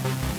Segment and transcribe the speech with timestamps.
[0.00, 0.37] Hey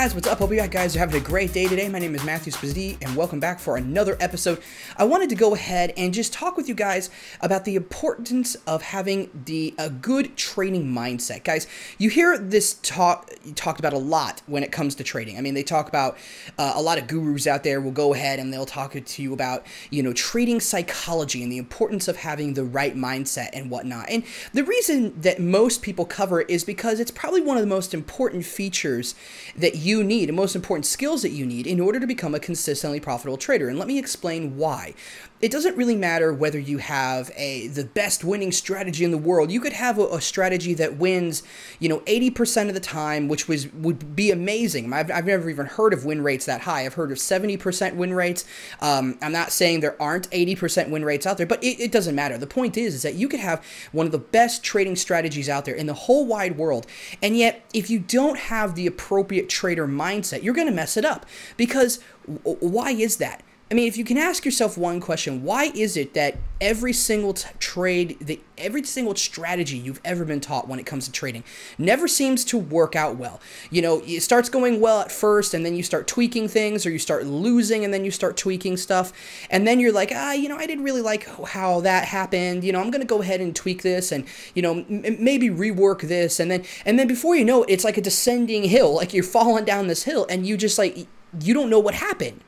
[0.00, 0.38] guys, what's up?
[0.38, 1.86] Hope you guys are having a great day today.
[1.86, 4.62] My name is Matthew Spazzi, and welcome back for another episode.
[4.96, 7.10] I wanted to go ahead and just talk with you guys
[7.42, 11.44] about the importance of having the a good trading mindset.
[11.44, 11.66] Guys,
[11.98, 15.36] you hear this talk talked about a lot when it comes to trading.
[15.36, 16.16] I mean, they talk about
[16.56, 19.34] uh, a lot of gurus out there will go ahead and they'll talk to you
[19.34, 24.08] about you know trading psychology and the importance of having the right mindset and whatnot.
[24.08, 27.66] And the reason that most people cover it is because it's probably one of the
[27.66, 29.14] most important features
[29.58, 32.34] that that you need and most important skills that you need in order to become
[32.34, 33.68] a consistently profitable trader.
[33.68, 34.94] And let me explain why
[35.40, 39.50] it doesn't really matter whether you have a the best winning strategy in the world.
[39.50, 41.42] You could have a, a strategy that wins,
[41.78, 44.92] you know, 80% of the time, which was would be amazing.
[44.92, 46.84] I've, I've never even heard of win rates that high.
[46.84, 48.44] I've heard of 70% win rates.
[48.80, 52.14] Um, I'm not saying there aren't 80% win rates out there, but it, it doesn't
[52.14, 52.36] matter.
[52.36, 55.64] The point is, is that you could have one of the best trading strategies out
[55.64, 56.86] there in the whole wide world,
[57.22, 61.04] and yet if you don't have the appropriate trader mindset, you're going to mess it
[61.06, 61.24] up.
[61.56, 62.00] Because
[62.44, 63.42] why is that?
[63.72, 67.34] I mean, if you can ask yourself one question, why is it that every single
[67.34, 71.44] t- trade, the, every single strategy you've ever been taught when it comes to trading
[71.78, 73.40] never seems to work out well?
[73.70, 76.90] You know, it starts going well at first, and then you start tweaking things, or
[76.90, 79.12] you start losing, and then you start tweaking stuff,
[79.50, 82.64] and then you're like, ah, you know, I didn't really like how that happened.
[82.64, 86.00] You know, I'm gonna go ahead and tweak this, and you know, m- maybe rework
[86.00, 89.14] this, and then and then before you know it, it's like a descending hill, like
[89.14, 91.06] you're falling down this hill, and you just like
[91.40, 92.42] you don't know what happened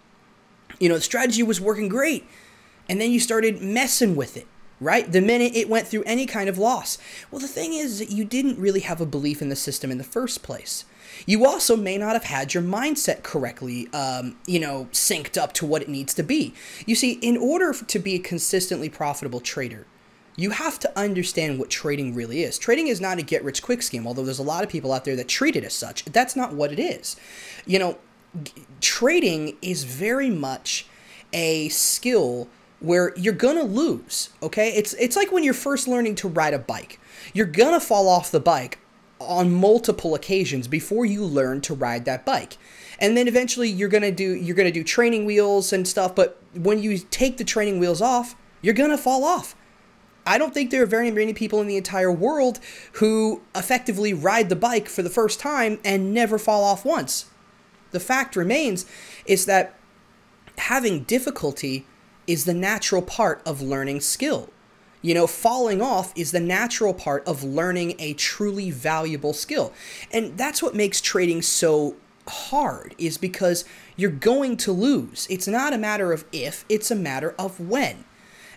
[0.82, 2.26] you know, the strategy was working great.
[2.88, 4.48] And then you started messing with it,
[4.80, 5.10] right?
[5.10, 6.98] The minute it went through any kind of loss.
[7.30, 9.98] Well, the thing is that you didn't really have a belief in the system in
[9.98, 10.84] the first place.
[11.24, 15.66] You also may not have had your mindset correctly, um, you know, synced up to
[15.66, 16.52] what it needs to be.
[16.84, 19.86] You see, in order to be a consistently profitable trader,
[20.34, 22.58] you have to understand what trading really is.
[22.58, 25.04] Trading is not a get rich quick scheme, although there's a lot of people out
[25.04, 26.06] there that treat it as such.
[26.06, 27.14] That's not what it is.
[27.66, 27.98] You know,
[28.80, 30.86] trading is very much
[31.32, 32.48] a skill
[32.80, 34.30] where you're gonna lose.
[34.42, 37.00] Okay, it's it's like when you're first learning to ride a bike.
[37.32, 38.78] You're gonna fall off the bike
[39.20, 42.58] on multiple occasions before you learn to ride that bike.
[42.98, 46.14] And then eventually you're gonna do you're gonna do training wheels and stuff.
[46.14, 49.54] But when you take the training wheels off, you're gonna fall off.
[50.24, 52.60] I don't think there are very many people in the entire world
[52.94, 57.26] who effectively ride the bike for the first time and never fall off once
[57.92, 58.86] the fact remains
[59.26, 59.78] is that
[60.58, 61.86] having difficulty
[62.26, 64.50] is the natural part of learning skill.
[65.00, 69.72] You know, falling off is the natural part of learning a truly valuable skill.
[70.12, 71.96] And that's what makes trading so
[72.28, 73.64] hard is because
[73.96, 75.26] you're going to lose.
[75.28, 78.04] It's not a matter of if, it's a matter of when.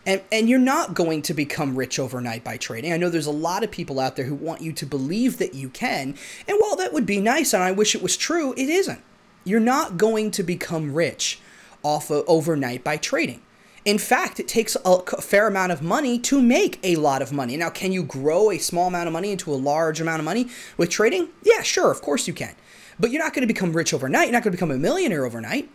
[0.05, 2.93] And, and you're not going to become rich overnight by trading.
[2.93, 5.55] I know there's a lot of people out there who want you to believe that
[5.55, 6.15] you can.
[6.47, 9.01] And while that would be nice and I wish it was true, it isn't.
[9.45, 11.39] You're not going to become rich
[11.83, 13.41] off of overnight by trading.
[13.85, 17.55] In fact, it takes a fair amount of money to make a lot of money.
[17.55, 20.47] Now, can you grow a small amount of money into a large amount of money
[20.75, 21.29] with trading?
[21.43, 22.55] Yeah, sure, of course you can.
[22.99, 24.27] But you're not going to become rich overnight.
[24.27, 25.69] You're not going to become a millionaire overnight.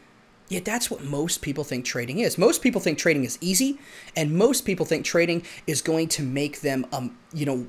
[0.48, 2.36] Yet that's what most people think trading is.
[2.36, 3.78] Most people think trading is easy,
[4.16, 7.66] and most people think trading is going to make them, um, you know,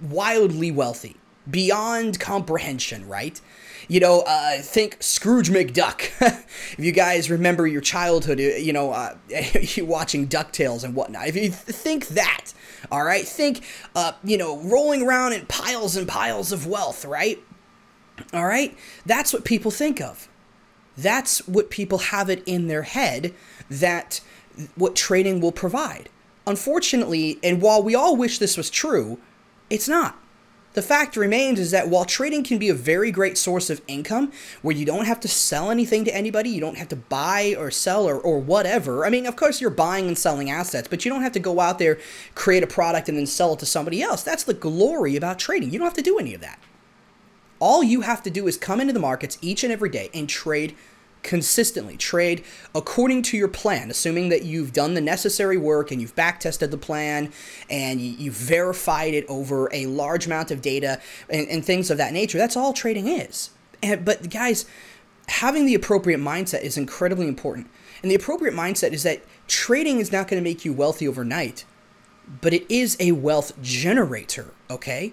[0.00, 1.14] wildly wealthy
[1.50, 3.40] beyond comprehension, right?
[3.88, 6.10] You know, uh, think Scrooge McDuck.
[6.20, 9.16] if you guys remember your childhood, uh, you know, uh,
[9.60, 11.26] you watching DuckTales and whatnot.
[11.26, 12.52] If you think that,
[12.90, 13.64] all right, think,
[13.94, 17.38] uh, you know, rolling around in piles and piles of wealth, right?
[18.32, 20.28] All right, that's what people think of.
[20.96, 23.34] That's what people have it in their head
[23.70, 24.20] that
[24.74, 26.08] what trading will provide.
[26.46, 29.18] Unfortunately, and while we all wish this was true,
[29.70, 30.18] it's not
[30.74, 34.32] the fact remains is that while trading can be a very great source of income,
[34.62, 37.70] where you don't have to sell anything to anybody, you don't have to buy or
[37.70, 39.04] sell or, or whatever.
[39.04, 41.60] I mean, of course, you're buying and selling assets, but you don't have to go
[41.60, 41.98] out there,
[42.34, 44.22] create a product, and then sell it to somebody else.
[44.22, 45.70] That's the glory about trading.
[45.70, 46.58] You don't have to do any of that.
[47.58, 50.28] All you have to do is come into the markets each and every day and
[50.28, 50.74] trade
[51.22, 56.14] consistently, trade according to your plan, assuming that you've done the necessary work and you've
[56.14, 57.32] back tested the plan
[57.70, 62.12] and you've verified it over a large amount of data and, and things of that
[62.12, 62.38] nature.
[62.38, 63.50] That's all trading is.
[63.82, 64.66] And, but guys,
[65.28, 67.68] having the appropriate mindset is incredibly important.
[68.02, 71.64] And the appropriate mindset is that trading is not going to make you wealthy overnight,
[72.40, 75.12] but it is a wealth generator, okay?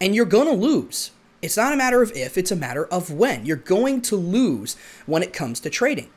[0.00, 1.10] And you're going to lose.
[1.42, 3.46] It's not a matter of if, it's a matter of when.
[3.46, 4.76] You're going to lose
[5.06, 6.10] when it comes to trading.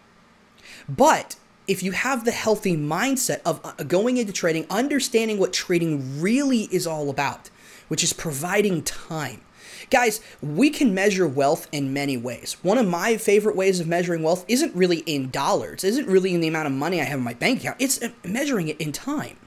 [0.90, 1.36] But
[1.68, 6.64] if you have the healthy mindset of uh, going into trading, understanding what trading really
[6.72, 7.50] is all about,
[7.88, 9.42] which is providing time.
[9.90, 12.58] Guys, we can measure wealth in many ways.
[12.62, 16.42] One of my favorite ways of measuring wealth isn't really in dollars, isn't really in
[16.42, 18.92] the amount of money I have in my bank account, it's uh, measuring it in
[18.92, 19.38] time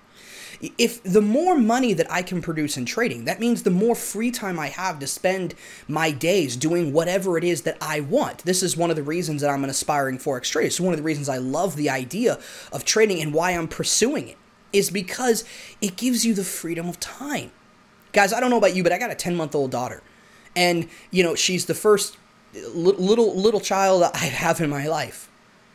[0.79, 4.31] if the more money that I can produce in trading, that means the more free
[4.31, 5.55] time I have to spend
[5.89, 8.39] my days doing whatever it is that I want.
[8.39, 10.67] This is one of the reasons that I'm an aspiring forex trader.
[10.67, 12.39] It's one of the reasons I love the idea
[12.73, 14.39] of trading and why I'm pursuing it
[14.73, 15.45] is because
[15.81, 17.51] it gives you the freedom of time.
[18.13, 20.03] Guys, I don't know about you, but I got a 10 month old daughter.
[20.55, 22.17] And, you know, she's the first
[22.55, 25.31] little little child I have in my life,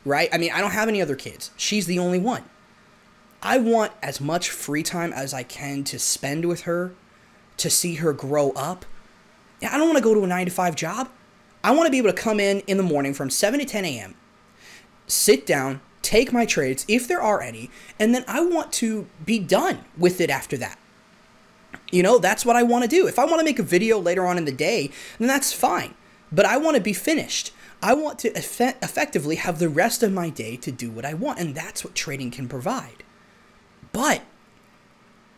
[0.06, 0.30] right?
[0.34, 1.52] I mean, I don't have any other kids.
[1.56, 2.44] She's the only one.
[3.44, 6.94] I want as much free time as I can to spend with her,
[7.58, 8.86] to see her grow up.
[9.64, 11.10] I don't want to go to a nine to five job.
[11.64, 13.86] I want to be able to come in in the morning from 7 to 10
[13.86, 14.16] a.m.,
[15.08, 19.38] sit down, take my trades, if there are any, and then I want to be
[19.38, 20.80] done with it after that.
[21.92, 23.08] You know, that's what I want to do.
[23.08, 24.90] If I want to make a video later on in the day,
[25.20, 25.94] then that's fine.
[26.32, 27.54] But I want to be finished.
[27.82, 31.14] I want to eff- effectively have the rest of my day to do what I
[31.14, 33.04] want, and that's what trading can provide.
[33.92, 34.24] But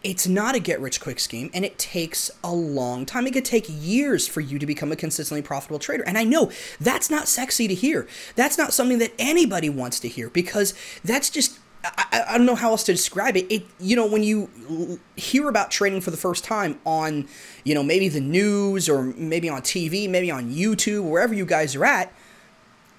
[0.03, 3.25] it's not a get rich quick scheme and it takes a long time.
[3.25, 6.03] It could take years for you to become a consistently profitable trader.
[6.03, 8.07] And I know that's not sexy to hear.
[8.35, 10.73] That's not something that anybody wants to hear because
[11.03, 13.45] that's just I, I, don't know how else to describe it.
[13.51, 17.27] It you know when you hear about trading for the first time on
[17.65, 21.75] you know maybe the news or maybe on TV, maybe on YouTube, wherever you guys
[21.75, 22.13] are at,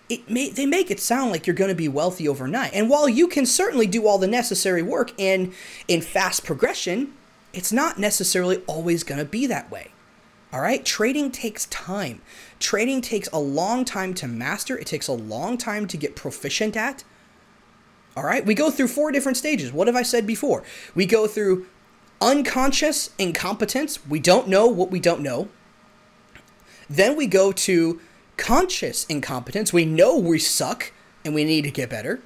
[0.08, 2.72] it may, they make it sound like you're going to be wealthy overnight.
[2.74, 5.54] And while you can certainly do all the necessary work in
[5.88, 7.14] in fast progression,
[7.52, 9.90] it's not necessarily always going to be that way.
[10.52, 10.84] All right?
[10.84, 12.20] Trading takes time.
[12.60, 14.78] Trading takes a long time to master.
[14.78, 17.02] It takes a long time to get proficient at.
[18.16, 18.44] All right?
[18.44, 19.72] We go through four different stages.
[19.72, 20.62] What have I said before?
[20.94, 21.66] We go through
[22.20, 24.06] unconscious incompetence.
[24.06, 25.48] We don't know what we don't know.
[26.88, 28.00] Then we go to
[28.36, 29.72] conscious incompetence.
[29.72, 30.92] We know we suck
[31.24, 32.20] and we need to get better.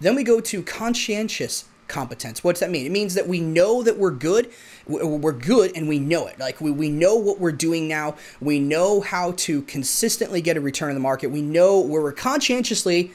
[0.00, 2.42] Then we go to conscientious competence.
[2.42, 2.86] What's that mean?
[2.86, 4.50] It means that we know that we're good.
[4.86, 6.38] We're good and we know it.
[6.38, 8.16] Like we, we know what we're doing now.
[8.40, 11.30] We know how to consistently get a return in the market.
[11.30, 13.12] We know we're conscientiously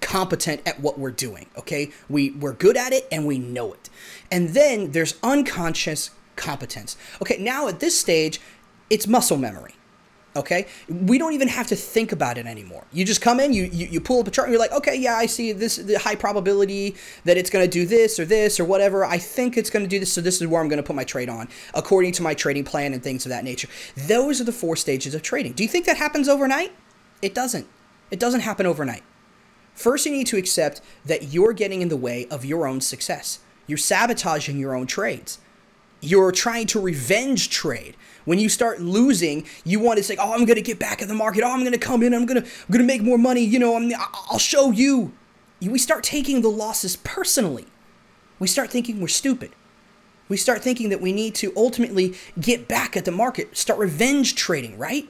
[0.00, 1.46] competent at what we're doing.
[1.58, 1.90] Okay.
[2.08, 3.90] We, we're good at it and we know it.
[4.30, 6.96] And then there's unconscious competence.
[7.20, 7.38] Okay.
[7.38, 8.40] Now at this stage,
[8.88, 9.74] it's muscle memory.
[10.34, 12.84] Okay, we don't even have to think about it anymore.
[12.90, 14.96] You just come in, you you, you pull up a chart, and you're like, okay,
[14.96, 18.58] yeah, I see this the high probability that it's going to do this or this
[18.58, 19.04] or whatever.
[19.04, 20.96] I think it's going to do this, so this is where I'm going to put
[20.96, 23.68] my trade on according to my trading plan and things of that nature.
[23.94, 25.52] Those are the four stages of trading.
[25.52, 26.72] Do you think that happens overnight?
[27.20, 27.66] It doesn't.
[28.10, 29.02] It doesn't happen overnight.
[29.74, 33.40] First, you need to accept that you're getting in the way of your own success.
[33.66, 35.38] You're sabotaging your own trades.
[36.02, 37.96] You're trying to revenge trade.
[38.26, 41.08] When you start losing, you want to say, "Oh, I'm going to get back in
[41.08, 41.42] the market.
[41.42, 42.12] Oh, I'm going to come in.
[42.12, 43.42] I'm going to I'm going to make more money.
[43.42, 43.90] You know, I'm,
[44.30, 45.12] I'll show you."
[45.60, 47.66] We start taking the losses personally.
[48.38, 49.52] We start thinking we're stupid.
[50.28, 54.34] We start thinking that we need to ultimately get back at the market, start revenge
[54.34, 55.08] trading, right?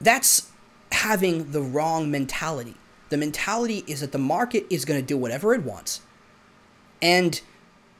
[0.00, 0.50] That's
[0.92, 2.74] having the wrong mentality.
[3.10, 6.02] The mentality is that the market is going to do whatever it wants.
[7.00, 7.40] And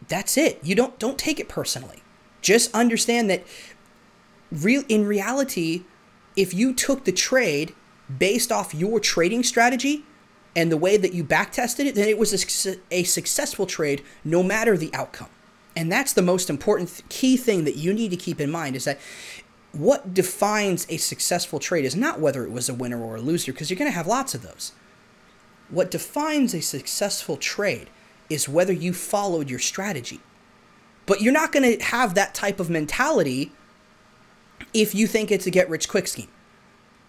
[0.06, 0.60] that's it.
[0.62, 2.02] You don't don't take it personally.
[2.40, 3.44] Just understand that
[4.52, 5.82] real in reality,
[6.36, 7.74] if you took the trade
[8.18, 10.04] based off your trading strategy
[10.54, 14.42] and the way that you backtested it, then it was a, a successful trade no
[14.42, 15.28] matter the outcome.
[15.76, 18.74] And that's the most important th- key thing that you need to keep in mind
[18.74, 18.98] is that
[19.72, 23.52] what defines a successful trade is not whether it was a winner or a loser,
[23.52, 24.72] because you're going to have lots of those.
[25.68, 27.90] What defines a successful trade
[28.28, 30.20] is whether you followed your strategy.
[31.06, 33.52] But you're not going to have that type of mentality
[34.75, 36.28] if you think it's a get rich quick scheme.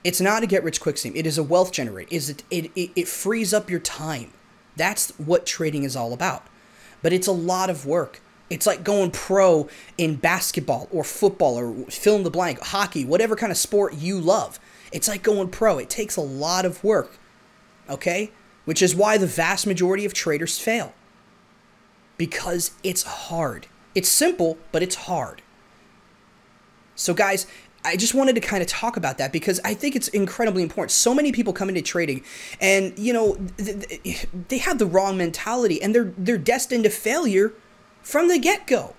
[0.04, 1.16] It's not a get rich quick scheme.
[1.16, 2.08] It is a wealth generator.
[2.10, 4.32] Is it, it, it, it frees up your time.
[4.78, 6.48] That's what trading is all about.
[7.02, 8.22] But it's a lot of work.
[8.50, 13.36] It's like going pro in basketball or football or fill in the blank, hockey, whatever
[13.36, 14.60] kind of sport you love.
[14.92, 15.78] It's like going pro.
[15.78, 17.20] It takes a lot of work.
[17.90, 18.32] Okay?
[18.66, 20.94] Which is why the vast majority of traders fail.
[22.20, 23.66] Because it's hard.
[23.96, 25.42] It's simple, but it's hard.
[26.94, 27.48] So, guys,
[27.84, 30.92] I just wanted to kind of talk about that because I think it's incredibly important.
[30.92, 32.24] So many people come into trading,
[32.60, 33.38] and you know
[34.50, 37.54] they have the wrong mentality, and they're they're destined to failure
[38.02, 38.96] from the get go.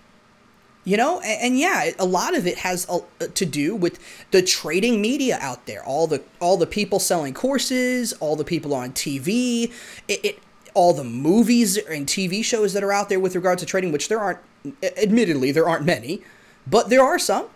[0.82, 4.00] You know, and, yeah, a lot of it has a, uh, to do with
[4.30, 5.84] the trading media out there.
[5.84, 9.70] All the all the people selling courses, all the people on TV,
[10.08, 10.38] it, it
[10.74, 14.08] all the movies and TV shows that are out there with regards to trading, which
[14.08, 14.38] there aren't.
[14.82, 16.22] Admittedly, there aren't many,
[16.66, 17.46] but there are some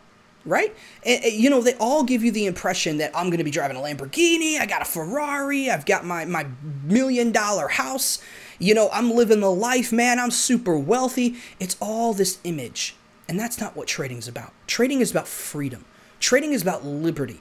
[0.44, 0.74] right?
[1.04, 3.76] And, you know, they all give you the impression that I'm going to be driving
[3.76, 6.46] a Lamborghini, I got a Ferrari, I've got my, my
[6.84, 8.22] million dollar house,
[8.58, 11.36] you know, I'm living the life, man, I'm super wealthy.
[11.58, 12.96] It's all this image.
[13.28, 14.52] And that's not what trading is about.
[14.66, 15.84] Trading is about freedom,
[16.20, 17.40] trading is about liberty,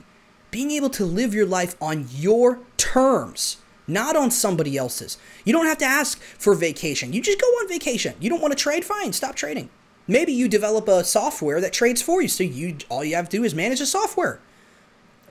[0.51, 3.57] being able to live your life on your terms.
[3.87, 5.17] Not on somebody else's.
[5.43, 7.13] You don't have to ask for vacation.
[7.13, 8.15] You just go on vacation.
[8.19, 8.85] You don't want to trade?
[8.85, 9.69] Fine, stop trading.
[10.07, 12.27] Maybe you develop a software that trades for you.
[12.27, 14.39] So you all you have to do is manage the software.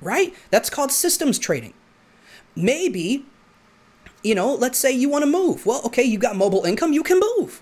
[0.00, 0.34] Right?
[0.50, 1.74] That's called systems trading.
[2.56, 3.26] Maybe
[4.22, 5.66] you know, let's say you want to move.
[5.66, 7.60] Well, okay, you got mobile income, you can move.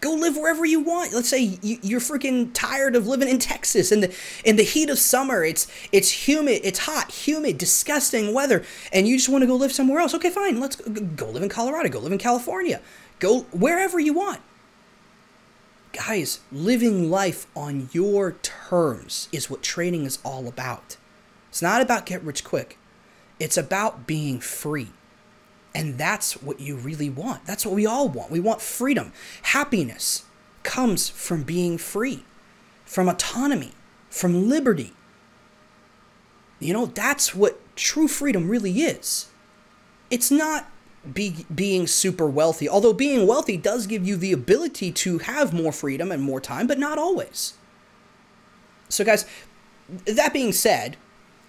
[0.00, 1.12] Go live wherever you want.
[1.12, 4.14] Let's say you're freaking tired of living in Texas in the
[4.44, 5.44] in the heat of summer.
[5.44, 9.72] It's it's humid, it's hot, humid, disgusting weather, and you just want to go live
[9.72, 10.14] somewhere else.
[10.14, 10.60] Okay, fine.
[10.60, 11.88] Let's go live in Colorado.
[11.88, 12.80] Go live in California.
[13.18, 14.40] Go wherever you want.
[15.92, 20.96] Guys, living life on your terms is what trading is all about.
[21.48, 22.78] It's not about get rich quick,
[23.40, 24.90] it's about being free.
[25.78, 27.46] And that's what you really want.
[27.46, 28.32] That's what we all want.
[28.32, 29.12] We want freedom.
[29.42, 30.24] Happiness
[30.64, 32.24] comes from being free,
[32.84, 33.70] from autonomy,
[34.10, 34.92] from liberty.
[36.58, 39.28] You know, that's what true freedom really is.
[40.10, 40.68] It's not
[41.14, 42.68] be, being super wealthy.
[42.68, 46.66] Although being wealthy does give you the ability to have more freedom and more time,
[46.66, 47.54] but not always.
[48.88, 49.26] So, guys,
[50.06, 50.96] that being said,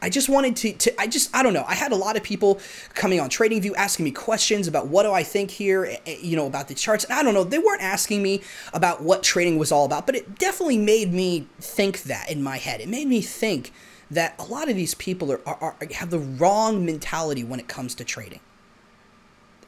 [0.02, 1.66] I just wanted to, to I just I don't know.
[1.68, 2.60] I had a lot of people
[2.94, 6.36] coming on TradingView asking me questions about what do I think here, eh, eh, you
[6.36, 7.04] know, about the charts.
[7.04, 7.44] And I don't know.
[7.44, 8.42] They weren't asking me
[8.74, 12.58] about what trading was all about, but it definitely made me think that in my
[12.58, 12.82] head.
[12.82, 13.74] It made me think
[14.12, 17.68] that a lot of these people are, are, are have the wrong mentality when it
[17.68, 18.40] comes to trading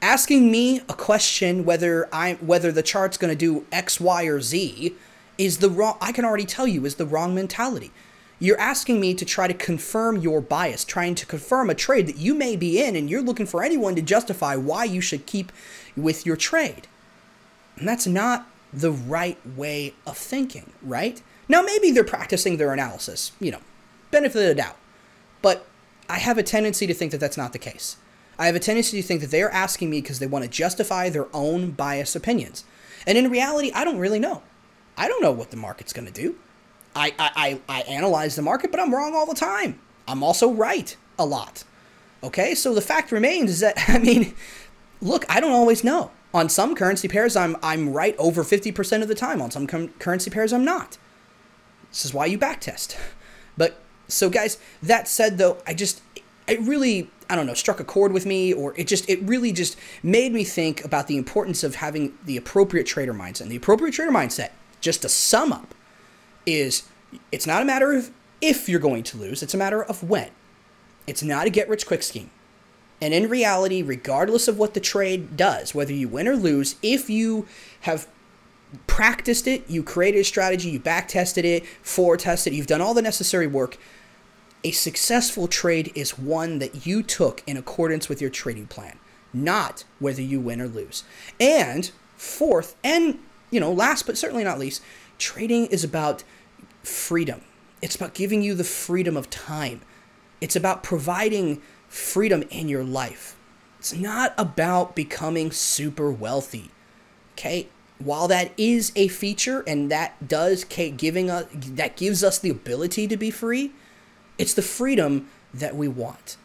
[0.02, 4.42] asking me a question whether I whether the chart's going to do X, Y, or
[4.42, 4.96] Z
[5.38, 5.98] is the wrong.
[6.02, 7.92] I can already tell you is the wrong mentality.
[8.42, 12.18] You're asking me to try to confirm your bias, trying to confirm a trade that
[12.18, 15.52] you may be in, and you're looking for anyone to justify why you should keep
[15.96, 16.88] with your trade.
[17.78, 21.22] And that's not the right way of thinking, right?
[21.48, 23.60] Now, maybe they're practicing their analysis, you know,
[24.10, 24.78] benefit of the doubt.
[25.44, 25.68] But
[26.10, 27.98] I have a tendency to think that that's not the case.
[28.40, 30.50] I have a tendency to think that they are asking me because they want to
[30.50, 32.64] justify their own biased opinions.
[33.06, 34.42] And in reality, I don't really know.
[34.98, 36.38] I don't know what the market's going to do.
[36.96, 39.80] I, I, I, analyze the market, but I'm wrong all the time.
[40.08, 41.64] I'm also right a lot.
[42.24, 44.34] Okay, so the fact remains is that, I mean,
[45.02, 46.12] look, I don't always know.
[46.34, 49.42] On some currency pairs, I'm, I'm right over 50% of the time.
[49.42, 50.98] On some com- currency pairs, I'm not.
[51.90, 52.98] This is why you backtest.
[53.58, 56.02] But, so guys, that said though, I just,
[56.48, 59.54] it really I don't know, struck a chord with me, or it just, it really
[59.54, 63.42] just made me think about the importance of having the appropriate trader mindset.
[63.42, 64.50] And the appropriate trader mindset,
[64.82, 65.74] just to sum up,
[66.46, 66.84] is
[67.32, 70.30] it's not a matter of if you're going to lose, it's a matter of when.
[71.08, 72.32] It's not a get rich quick scheme.
[73.02, 77.10] And in reality, regardless of what the trade does, whether you win or lose, if
[77.10, 77.48] you
[77.82, 78.08] have
[78.88, 82.94] practiced it, you created a strategy, you back tested it, forward tested, you've done all
[82.94, 83.78] the necessary work,
[84.64, 89.00] a successful trade is one that you took in accordance with your trading plan,
[89.34, 91.04] not whether you win or lose.
[91.40, 93.18] And fourth, and
[93.50, 94.84] you know, last but certainly not least,
[95.22, 96.24] trading is about
[96.84, 97.42] freedom.
[97.82, 99.82] It's about giving you the freedom of time.
[100.42, 103.38] It's about providing freedom in your life.
[103.80, 106.72] It's not about becoming super wealthy.
[107.34, 107.68] Okay?
[108.00, 113.08] While that is a feature and that does giving us that gives us the ability
[113.08, 113.72] to be free,
[114.38, 116.38] it's the freedom that we want.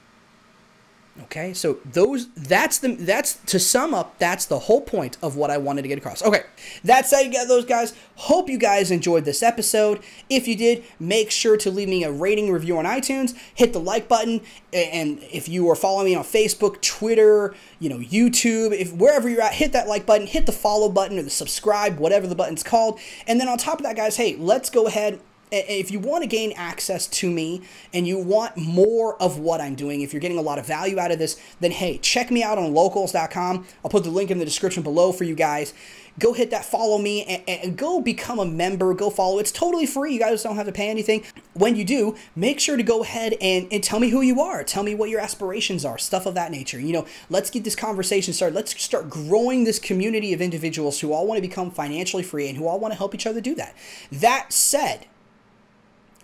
[1.24, 5.50] Okay, so those that's the that's to sum up, that's the whole point of what
[5.50, 6.22] I wanted to get across.
[6.22, 6.42] Okay,
[6.84, 7.94] that's how you get those guys.
[8.16, 10.00] Hope you guys enjoyed this episode.
[10.28, 13.34] If you did, make sure to leave me a rating review on iTunes.
[13.54, 14.42] Hit the like button,
[14.74, 19.42] and if you are following me on Facebook, Twitter, you know YouTube, if wherever you're
[19.42, 22.62] at, hit that like button, hit the follow button or the subscribe, whatever the button's
[22.62, 23.00] called.
[23.26, 25.20] And then on top of that, guys, hey, let's go ahead
[25.52, 27.62] if you want to gain access to me
[27.92, 30.98] and you want more of what I'm doing, if you're getting a lot of value
[30.98, 33.66] out of this, then hey, check me out on locals.com.
[33.84, 35.72] I'll put the link in the description below for you guys.
[36.18, 38.94] Go hit that follow me and, and go become a member.
[38.94, 39.38] Go follow.
[39.38, 40.14] It's totally free.
[40.14, 41.24] You guys don't have to pay anything.
[41.52, 44.64] When you do, make sure to go ahead and, and tell me who you are.
[44.64, 46.80] Tell me what your aspirations are, stuff of that nature.
[46.80, 48.54] You know, let's get this conversation started.
[48.54, 52.56] Let's start growing this community of individuals who all want to become financially free and
[52.56, 53.76] who all want to help each other do that.
[54.10, 55.06] That said,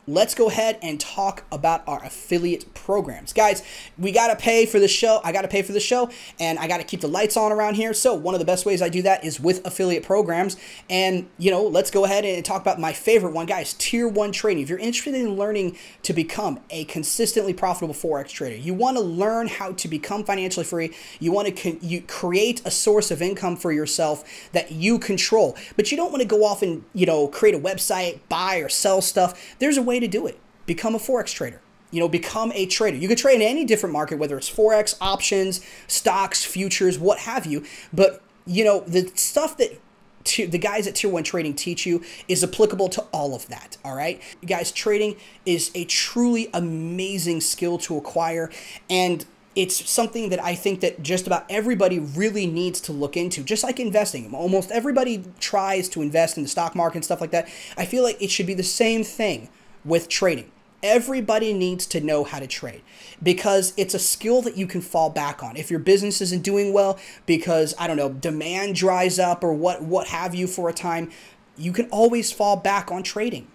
[0.07, 3.33] let's go ahead and talk about our affiliate programs.
[3.33, 3.63] Guys,
[3.97, 5.21] we got to pay for the show.
[5.23, 7.53] I got to pay for the show and I got to keep the lights on
[7.53, 7.95] around here.
[7.95, 10.57] So, one of the best ways I do that is with affiliate programs.
[10.91, 14.33] And, you know, let's go ahead and talk about my favorite one, guys, Tier 1
[14.33, 14.63] trading.
[14.63, 19.03] If you're interested in learning to become a consistently profitable Forex trader, you want to
[19.03, 23.23] learn how to become financially free, you want to con- you create a source of
[23.23, 25.57] income for yourself that you control.
[25.77, 28.69] But you don't want to go off and, you know, create a website, buy or
[28.69, 29.57] sell stuff.
[29.59, 30.39] There's a way to do it.
[30.67, 31.61] Become a Forex trader.
[31.91, 32.97] You know, become a trader.
[32.97, 37.45] You could trade in any different market, whether it's Forex, options, stocks, futures, what have
[37.45, 37.65] you.
[37.93, 39.79] But, you know, the stuff that
[40.25, 43.95] the guys at Tier 1 Trading teach you is applicable to all of that, all
[43.95, 44.23] right?
[44.47, 48.51] Guys, trading is a truly amazing skill to acquire
[48.89, 53.43] and it's something that I think that just about everybody really needs to look into,
[53.43, 54.33] just like investing.
[54.35, 57.49] Almost everybody tries to invest in the stock market and stuff like that.
[57.77, 59.51] I feel like it should be the same thing
[59.85, 60.51] with trading.
[60.83, 62.83] Everybody needs to know how to trade
[63.23, 65.57] because it's a skill that you can fall back on.
[65.57, 69.83] If your business isn't doing well because I don't know, demand dries up or what
[69.83, 71.13] what have you for a time,
[71.57, 73.47] you can always fall back on trading.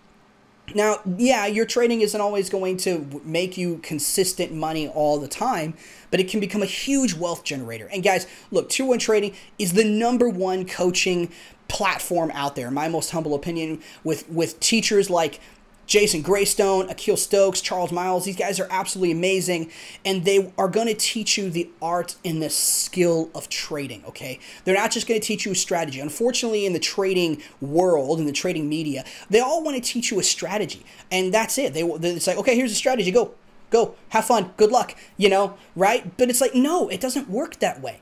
[0.75, 5.75] Now, yeah, your trading isn't always going to make you consistent money all the time,
[6.11, 7.87] but it can become a huge wealth generator.
[7.87, 11.31] And guys, look, Tier 1 Trading is the number one coaching
[11.69, 15.39] platform out there, in my most humble opinion, with, with teachers like
[15.87, 19.71] Jason Graystone, Akil Stokes, Charles Miles, these guys are absolutely amazing.
[20.05, 24.39] And they are going to teach you the art and the skill of trading, okay?
[24.65, 25.99] They're not just going to teach you a strategy.
[25.99, 30.19] Unfortunately, in the trading world, in the trading media, they all want to teach you
[30.19, 30.85] a strategy.
[31.09, 31.73] And that's it.
[31.73, 33.09] They, it's like, okay, here's a strategy.
[33.09, 33.33] Go,
[33.69, 36.17] go, have fun, good luck, you know, right?
[36.17, 38.01] But it's like, no, it doesn't work that way.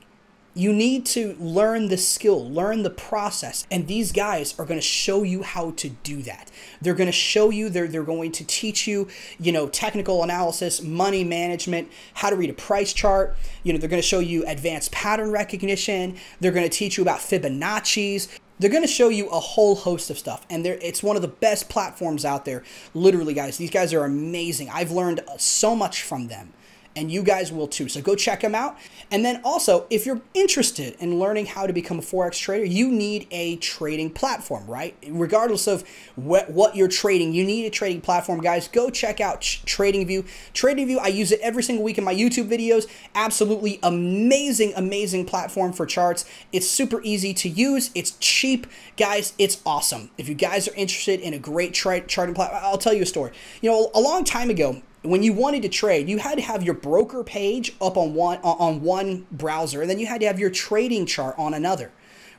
[0.56, 3.66] You need to learn the skill, learn the process.
[3.70, 6.50] And these guys are going to show you how to do that.
[6.80, 9.06] They're going to show you, they're, they're going to teach you,
[9.38, 13.36] you know, technical analysis, money management, how to read a price chart.
[13.64, 16.16] You know, they're going to show you advanced pattern recognition.
[16.40, 18.28] They're going to teach you about Fibonacci's.
[18.58, 21.28] They're going to show you a whole host of stuff, and it's one of the
[21.28, 22.62] best platforms out there.
[22.94, 24.70] Literally, guys, these guys are amazing.
[24.70, 26.54] I've learned so much from them
[26.96, 27.88] and you guys will too.
[27.88, 28.76] So go check them out.
[29.10, 32.90] And then also, if you're interested in learning how to become a Forex trader, you
[32.90, 34.96] need a trading platform, right?
[35.08, 35.84] Regardless of
[36.16, 38.66] what, what you're trading, you need a trading platform, guys.
[38.66, 40.26] Go check out TradingView.
[40.54, 42.86] TradingView, I use it every single week in my YouTube videos.
[43.14, 46.24] Absolutely amazing, amazing platform for charts.
[46.52, 47.90] It's super easy to use.
[47.94, 48.66] It's cheap.
[48.96, 50.10] Guys, it's awesome.
[50.16, 53.06] If you guys are interested in a great tra- charting platform, I'll tell you a
[53.06, 53.32] story.
[53.60, 56.62] You know, a long time ago, when you wanted to trade, you had to have
[56.62, 60.38] your broker page up on one on one browser, and then you had to have
[60.38, 61.92] your trading chart on another,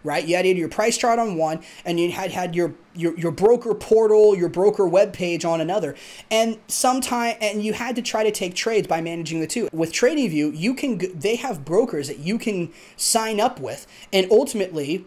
[0.03, 0.25] right?
[0.25, 3.75] You had your price chart on one, and you had had your your, your broker
[3.75, 5.95] portal, your broker web page on another,
[6.31, 9.69] and sometime and you had to try to take trades by managing the two.
[9.71, 15.05] With TradingView, you can they have brokers that you can sign up with, and ultimately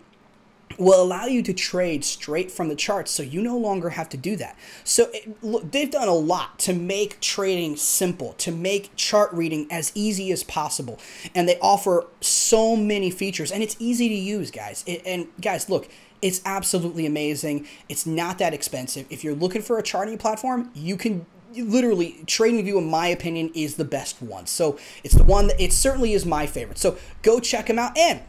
[0.80, 4.16] will allow you to trade straight from the charts so you no longer have to
[4.16, 4.56] do that.
[4.82, 9.66] So it, look, they've done a lot to make trading simple, to make chart reading
[9.70, 10.98] as easy as possible.
[11.34, 14.82] And they offer so many features and it's easy to use, guys.
[14.86, 15.88] It, and guys, look,
[16.22, 17.66] it's absolutely amazing.
[17.88, 19.06] It's not that expensive.
[19.10, 23.74] If you're looking for a charting platform, you can literally TradingView in my opinion is
[23.74, 27.40] the best one so it's the one that it certainly is my favorite so go
[27.40, 28.20] check them out and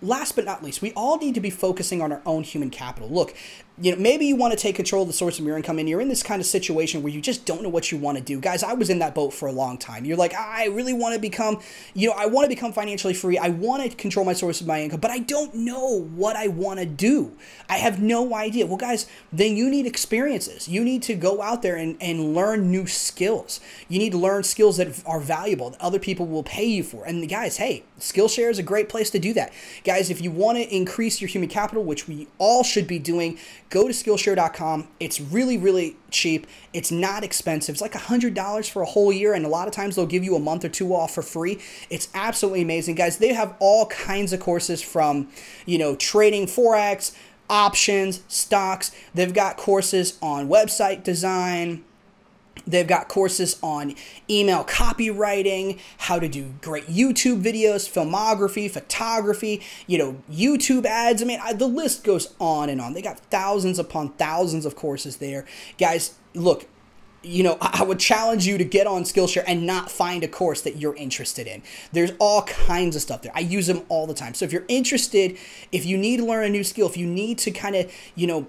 [0.00, 3.08] last but not least, we all need to be focusing on our own human capital.
[3.08, 3.34] Look,
[3.80, 5.88] you know, maybe you want to take control of the source of your income and
[5.88, 8.22] you're in this kind of situation where you just don't know what you want to
[8.22, 8.38] do.
[8.38, 10.04] Guys, I was in that boat for a long time.
[10.04, 11.60] You're like, I really want to become,
[11.94, 13.38] you know, I want to become financially free.
[13.38, 16.48] I want to control my source of my income, but I don't know what I
[16.48, 17.32] want to do.
[17.68, 18.66] I have no idea.
[18.66, 20.68] Well, guys, then you need experiences.
[20.68, 23.60] You need to go out there and, and learn new skills.
[23.88, 27.04] You need to learn skills that are valuable, that other people will pay you for.
[27.04, 29.52] And guys, hey, Skillshare is a great place to do that.
[29.84, 33.38] Guys, if you want to increase your human capital, which we all should be doing,
[33.72, 34.86] go to Skillshare.com.
[35.00, 36.46] It's really, really cheap.
[36.74, 37.74] It's not expensive.
[37.74, 40.36] It's like $100 for a whole year, and a lot of times they'll give you
[40.36, 41.58] a month or two off for free.
[41.88, 43.16] It's absolutely amazing, guys.
[43.16, 45.28] They have all kinds of courses from,
[45.64, 47.16] you know, trading Forex,
[47.48, 48.92] options, stocks.
[49.14, 51.82] They've got courses on website design.
[52.66, 53.94] They've got courses on
[54.28, 61.22] email copywriting, how to do great YouTube videos, filmography, photography, you know, YouTube ads.
[61.22, 62.94] I mean, I, the list goes on and on.
[62.94, 65.44] They got thousands upon thousands of courses there.
[65.78, 66.66] Guys, look,
[67.22, 70.62] you know, I would challenge you to get on Skillshare and not find a course
[70.62, 71.62] that you're interested in.
[71.92, 73.32] There's all kinds of stuff there.
[73.34, 74.34] I use them all the time.
[74.34, 75.38] So if you're interested,
[75.70, 78.26] if you need to learn a new skill, if you need to kind of, you
[78.26, 78.48] know,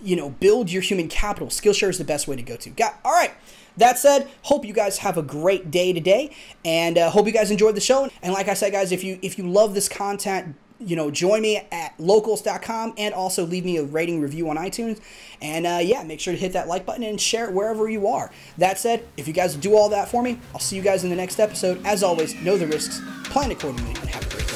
[0.00, 2.70] you know, build your human capital, Skillshare is the best way to go to.
[2.70, 3.32] Got all right.
[3.76, 6.34] That said, hope you guys have a great day today,
[6.64, 8.10] and uh, hope you guys enjoyed the show.
[8.22, 11.42] And like I said, guys, if you if you love this content, you know, join
[11.42, 15.00] me at locals.com and also leave me a rating review on iTunes.
[15.40, 18.08] And uh, yeah, make sure to hit that like button and share it wherever you
[18.08, 18.30] are.
[18.58, 21.10] That said, if you guys do all that for me, I'll see you guys in
[21.10, 21.84] the next episode.
[21.84, 24.47] As always, know the risks, plan accordingly, and have a great